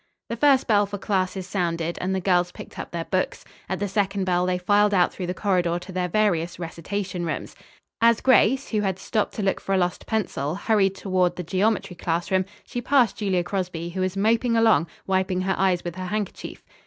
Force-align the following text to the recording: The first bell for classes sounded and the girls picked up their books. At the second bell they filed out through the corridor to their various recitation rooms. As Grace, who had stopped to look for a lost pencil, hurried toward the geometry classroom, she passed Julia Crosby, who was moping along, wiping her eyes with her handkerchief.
The 0.29 0.35
first 0.35 0.65
bell 0.65 0.87
for 0.87 0.97
classes 0.97 1.45
sounded 1.45 1.99
and 2.01 2.15
the 2.15 2.19
girls 2.19 2.51
picked 2.51 2.79
up 2.79 2.89
their 2.89 3.05
books. 3.05 3.45
At 3.69 3.77
the 3.77 3.87
second 3.87 4.23
bell 4.23 4.47
they 4.47 4.57
filed 4.57 4.95
out 4.95 5.13
through 5.13 5.27
the 5.27 5.35
corridor 5.35 5.77
to 5.77 5.91
their 5.91 6.07
various 6.09 6.57
recitation 6.57 7.23
rooms. 7.23 7.55
As 8.01 8.19
Grace, 8.19 8.69
who 8.69 8.81
had 8.81 8.97
stopped 8.97 9.35
to 9.35 9.43
look 9.43 9.61
for 9.61 9.75
a 9.75 9.77
lost 9.77 10.07
pencil, 10.07 10.55
hurried 10.55 10.95
toward 10.95 11.35
the 11.35 11.43
geometry 11.43 11.95
classroom, 11.95 12.45
she 12.65 12.81
passed 12.81 13.17
Julia 13.17 13.43
Crosby, 13.43 13.89
who 13.89 14.01
was 14.01 14.17
moping 14.17 14.57
along, 14.57 14.87
wiping 15.05 15.41
her 15.41 15.53
eyes 15.55 15.83
with 15.83 15.93
her 15.97 16.07
handkerchief. 16.07 16.63